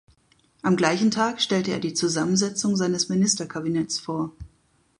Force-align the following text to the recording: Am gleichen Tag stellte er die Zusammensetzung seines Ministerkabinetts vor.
Am 0.63 0.77
gleichen 0.77 1.11
Tag 1.11 1.41
stellte 1.41 1.69
er 1.69 1.79
die 1.79 1.93
Zusammensetzung 1.93 2.75
seines 2.75 3.07
Ministerkabinetts 3.09 3.99
vor. 3.99 4.31